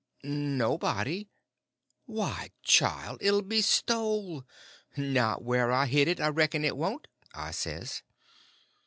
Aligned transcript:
"Nobody." 0.23 1.29
"Why, 2.07 2.49
child, 2.63 3.19
it 3.21 3.31
'll 3.31 3.43
be 3.43 3.61
stole!" 3.61 4.43
"Not 4.97 5.43
where 5.43 5.71
I 5.71 5.85
hid 5.85 6.07
it 6.07 6.19
I 6.19 6.29
reckon 6.29 6.65
it 6.65 6.75
won't," 6.75 7.07
I 7.35 7.51
says. 7.51 8.01